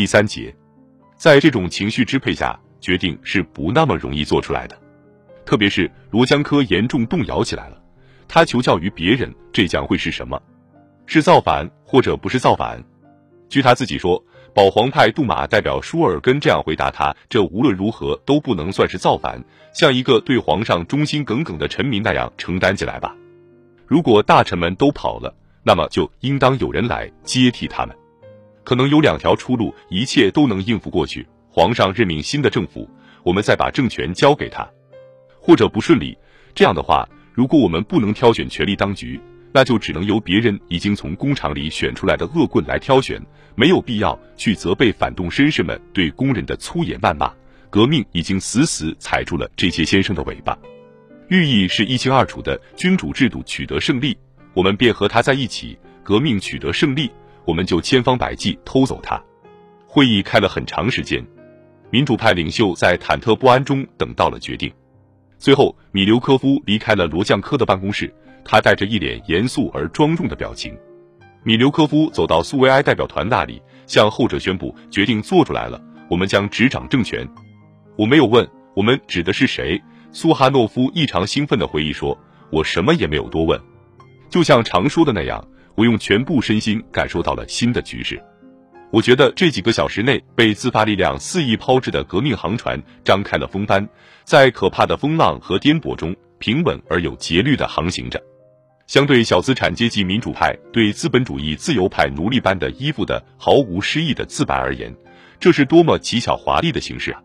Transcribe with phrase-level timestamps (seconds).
[0.00, 0.56] 第三节，
[1.14, 4.74] 在这种情绪支配下，决定是不那么容易做出来的。
[5.44, 7.78] 特别是罗江科严重动摇起来了，
[8.26, 10.40] 他求教于别人，这将会是什么？
[11.04, 12.82] 是造反，或者不是造反？
[13.50, 14.24] 据他自己说，
[14.54, 19.44] 保皇派杜马代表舒尔根这样回答他：这无论如何都不能算是造反，
[19.74, 23.14] 像一个对皇上忠心耿耿的臣民那样承担起来吧。
[23.86, 27.94] 如果大臣们都跑了，那么就应当有人来接替他们。
[28.70, 31.26] 可能有两条出路，一切都能应付过去。
[31.50, 32.88] 皇上任命新的政府，
[33.24, 34.64] 我们再把政权交给他。
[35.40, 36.16] 或者不顺利，
[36.54, 39.20] 这样的话，如果我们不能挑选权力当局，
[39.52, 43.20] 那就只能由别人已经从工厂里选出来的恶棍来挑选，
[43.56, 47.28] 没有必要去责备反动绅士们对工人的粗野谩骂。
[47.70, 50.56] 革命已经死死踩住了这些先生的尾巴，
[51.26, 54.16] 寓意是一清二楚的君主制度取得胜利，
[54.54, 57.10] 我们便和他在一起；革命取得胜利，
[57.50, 59.20] 我们就千方百计偷走他。
[59.84, 61.20] 会议开了很长时间，
[61.90, 64.72] 民主派领袖在忐忑不安中等到了决定。
[65.36, 70.78] 最后，米留科夫离开了罗将科的办公室，他带着一脸严肃而庄重的表情。
[71.42, 77.28] 米留科夫走到苏维埃代表团那里，向后者宣布决定做出来了，我们将执掌政权。
[77.96, 79.82] 我没有问我们指的是谁。
[80.12, 82.16] 苏哈诺夫异常兴奋的回忆说
[82.52, 83.60] ：“我什么也没有多问，
[84.28, 88.22] 就像常说的那样，我用全部身心感受到了新的局势。
[88.92, 93.86] 我觉得这几个小时内被自发力量肆意抛掷的革命航船张开了风帆。”
[94.24, 98.22] 在可怕的风浪和颠簸中，平稳而有节律地航行着。
[98.86, 104.94] 相对小资产阶级民主派对资本主义自由派奴隶般的依附的毫无诗意的自白而言，
[105.40, 107.20] 这是多么奇巧华丽的形式啊！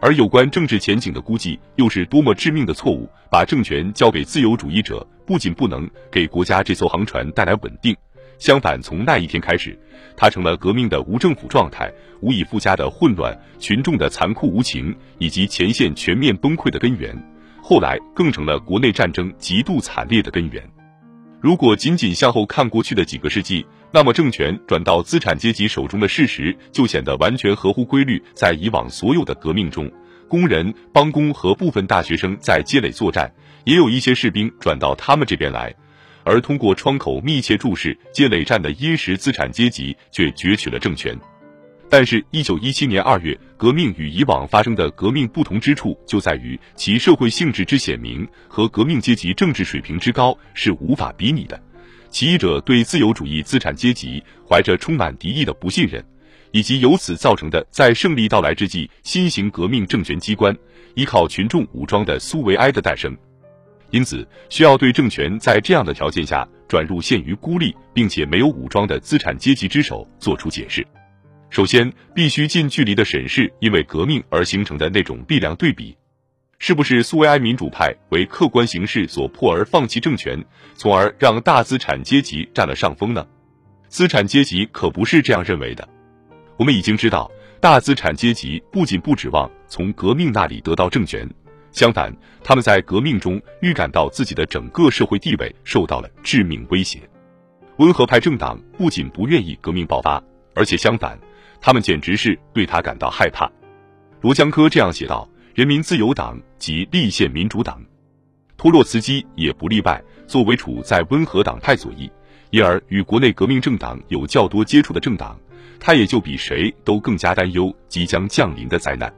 [0.00, 3.06] 而有关政治前景的估计，又是多么致命的错误！
[3.30, 7.94] 把政权交给自由主义者，不仅不能给国家这艘航船带来稳定。
[8.38, 9.78] 相反，从那一天开始，
[10.16, 11.92] 它成了革命的无政府状态、
[12.22, 17.14] 无以复加的混乱、群众的残酷无情以及前线全面崩溃的根源。
[17.62, 20.66] 后来更成了国内战争极度惨烈的根源。
[21.42, 28.22] 如果仅仅向后看过去的几个世纪，那么政权转到资产阶级手中的事实就显得完全合乎规律。
[28.34, 29.90] 在以往所有的革命中，
[30.28, 33.32] 工人、帮工和部分大学生在街垒作战，
[33.64, 35.74] 也有一些士兵转到他们这边来。
[36.22, 41.18] 而通过窗口密切注视街垒战的殷实资产阶级却攫取了政权。
[41.88, 51.60] 但是，一九一七年二月，革命与以往发生的革命不同之处就在于其社会性质之显明和革命阶级政治水平之高是无法比拟的。
[52.10, 56.04] 起义者对自由主义资产阶级怀着充满敌意的不信任，
[56.50, 60.56] 以及由此造成的在胜利到来之际新型革命政权机关
[60.94, 63.16] 依靠群众武装的苏维埃的诞生。
[63.90, 70.86] 因此，需要对政权在这样的条件下转入陷于孤立并且没有武装的资产阶级之手做出解释。
[71.48, 75.96] 首先，必须近距离的审视因为革命而形成的那种力量对比，
[76.62, 80.44] 是不是苏维埃民主派为客观形势所迫而放弃政权，
[80.74, 83.26] 从而让大资产阶级占了上风呢？
[83.88, 85.88] 资产阶级可不是这样认为的。
[86.58, 87.30] 我们已经知道，
[87.62, 91.26] 大资产阶级不仅不指望从革命那里得到政权。
[91.72, 97.00] 相反，他们在革命中预感到自己的整个社会地位受到了致命威胁。
[97.78, 100.22] 温和派政党不仅不愿意革命爆发，
[100.54, 101.18] 而且相反，
[101.58, 103.50] 他们简直是对他感到害怕。
[104.20, 107.82] 罗江科这样写道：“人民自由党及立宪民主党，
[108.56, 110.00] 托洛茨基也不例外。
[110.28, 112.08] 作为处在温和党派左翼，
[112.50, 115.36] 因而与国内革命政党有较多接触的政党，
[115.80, 119.12] 他也就比谁都更加担忧即将降临的灾难。”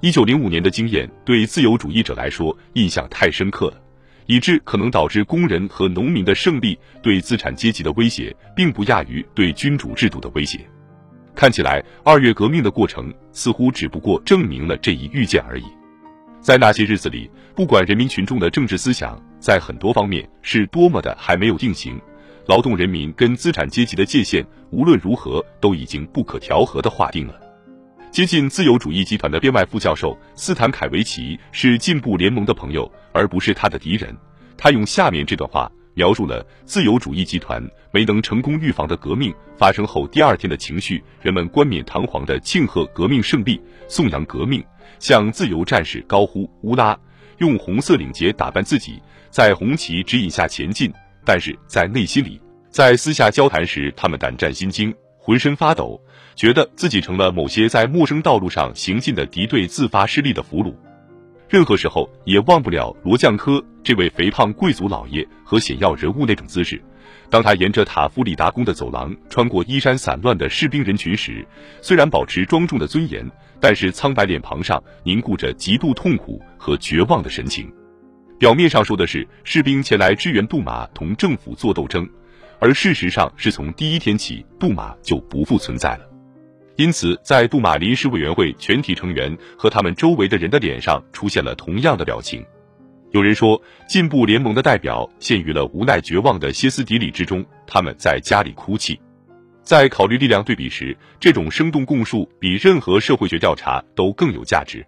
[0.00, 3.80] 一九零五年的经验对自由主义者来说印象太深刻了，
[4.24, 10.66] 以致可能导致工人和农民的胜利对资产阶级的威胁，并不亚于对君主制度的威胁。
[11.38, 15.62] 看起来，二月革命的过程似乎只不过证明了这一预见而已。
[16.40, 21.96] 在那些日子里，不管人民群众的政治思想在很多方面是多么的还没有定型，
[22.48, 27.40] 劳动人民跟资产阶级的界限无论如何都已经不可调和的划定了。
[28.10, 34.12] 接近自由主义集团的编外副教授斯坦凯维奇是进步联盟的朋友，而不是他的敌人。
[34.56, 37.60] 他用下面这段话描述了自由主义集团
[37.90, 44.64] 没能成功预防的革命发生后第二天的情绪：人们冠冕堂皇地庆贺革命胜利，颂扬革命，
[45.00, 46.96] 向自由战士高呼乌拉，
[47.38, 50.88] 用红色领结打扮自己，在红旗指引下前进。
[51.24, 52.40] 但是在内心里，
[52.70, 54.94] 在私下交谈时，他们胆战心惊。
[55.18, 56.00] 浑身发抖，
[56.36, 60.72] 觉得自己成了某些在陌生道路上行进的敌对自发势力的俘虏。
[61.48, 66.80] 任何时候也忘不了罗将科这位肥胖贵族老爷和显要人物那种姿势，
[67.30, 71.46] 当他沿着塔夫里达宫的走廊穿过衣衫散乱的士兵人群时，
[71.80, 73.26] 虽然保持庄重的尊严，
[73.58, 77.72] 但是苍白脸庞上凝固着极度痛苦和绝望的神情。
[78.38, 82.06] 表面上说的是士兵前来支援杜马同政府做斗争，
[82.60, 86.17] 而事实上是从第一天起，杜马就不复存在了。
[86.78, 92.46] 因此，在杜马临时委员会全体成员和他们周围的人的脸上出现了同样的表情。
[93.10, 98.96] 有人说，进步联盟的代表陷于了无奈绝望的歇斯底里之中，他们在家里哭泣。
[99.64, 104.86] 在考虑力量对比时，这种生动供述比任何社会学调查都更有价值。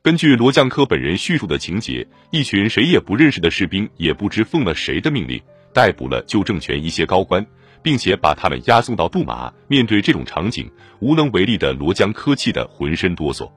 [0.00, 5.38] 根据罗江科本人叙述的情节，一群谁也不认识的士兵，也不知奉了谁的命令，
[5.74, 7.46] 逮捕了旧政权一些高官，
[7.82, 9.52] 并且把他们押送到杜马。
[9.68, 10.70] 面对这种场景，
[11.00, 13.50] 无能为力的罗江科气得浑身哆嗦。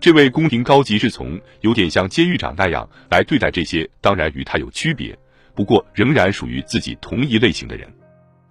[0.00, 5.18] 这位宫廷高级侍从有点像监狱长那样来对待这些，当然与他有区别，
[5.54, 7.90] 不过仍然属于自己同一类型的人。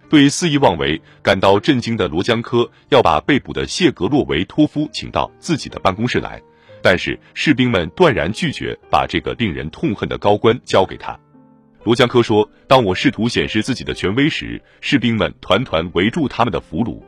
[0.09, 6.41] 对肆意妄为感到震惊的罗江科要把被捕的谢格洛维托夫请到自己的办公室来，
[6.81, 11.19] 但是士兵们断然拒绝把这个令人痛恨的高官交给他。
[11.83, 17.01] 罗江科说：“当我试图显示自己的权威时，士兵们团团围住他们的俘虏。”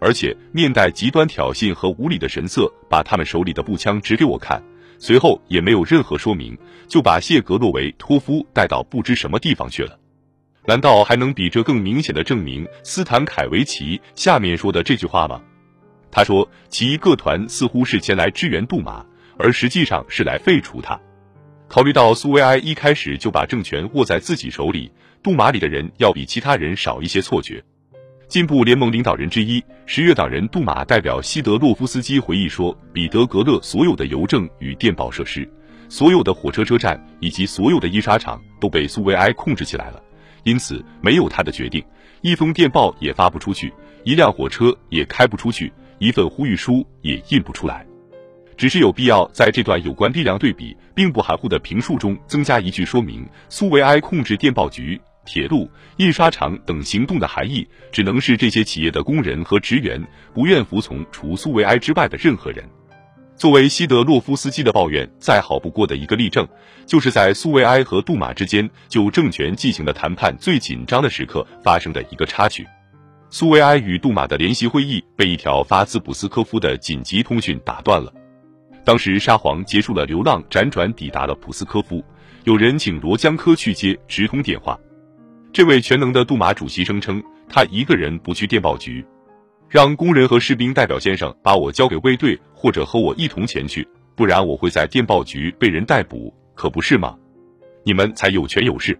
[0.00, 4.60] 而且面带极端挑衅和无礼的神色，把他们手里的步枪指给我看，
[4.98, 6.58] 随后也没有任何说明，
[6.88, 9.96] 就把谢格洛维托夫带到不知什么地方去了。
[10.66, 15.40] 难道还能比这更明显的证明斯坦凯维奇下面说的这句话吗？
[16.10, 19.06] 他说，其各团似乎是前来支援杜马，
[19.38, 21.00] 而实际上是来废除他。
[21.72, 24.92] 考虑到苏维埃一开始就把政权握在自己手里，
[25.22, 27.64] 杜马里的人要比其他人少一些错觉。
[28.28, 35.50] 进步联盟领导人之一、十月党人杜马代表西德洛夫斯基回忆说：“彼得格勒所有的邮政与电报设施、
[35.88, 40.02] 所有的火车车站以及所有的印刷厂都被苏维埃控制起来了，
[40.42, 41.82] 因此没有他的决定，
[42.20, 43.72] 一封电报也发不出去，
[44.04, 47.86] 一辆火车也开不出去，一份呼吁书也印不出来。
[48.62, 60.00] 只是有必要在这段有关力量对比并不含糊的评述中增加一句说明：苏维埃控制电报局。”铁路、印刷厂等行动的含义，只能是这些企业的工人和职员
[60.32, 62.64] 不愿服从除苏维埃之外的任何人。
[63.34, 66.46] 作为西德洛夫斯基的抱怨再好不过的一个例证，
[66.86, 72.64] 就是在苏维埃和杜马之间就政权进行的谈判最紧张的时刻发生的一个插曲。
[73.28, 78.12] 苏维埃与杜马的联席会议被一条发自普斯科夫的紧急通讯打断了。
[78.84, 82.04] 当时沙皇结束了流浪，辗转抵达了普斯科夫，
[82.44, 84.78] 有人请罗江科去接直通电话。
[85.52, 89.04] 这位全能的杜马主席声称，他一个人不去电报局，
[89.68, 93.86] 让工人和士兵代表先生把我交给卫队，或者和我一同前去，
[94.16, 97.16] 不然我会在电报局被人逮捕，可不是吗？
[97.84, 98.98] 你们才有权有势。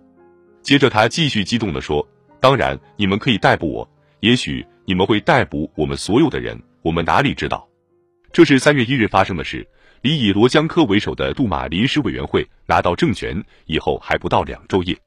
[0.61, 2.07] 接着他继续激动地说
[2.39, 3.91] ：“当然，你们可以逮捕我，
[4.21, 7.69] 也许你们会逮捕我们所有的人，我们哪里知道？”
[8.33, 9.67] 这是三月一日发生的事。
[10.01, 14.99] 离以罗江科为首的杜马临时委员会拿到政权以后还不到两昼夜。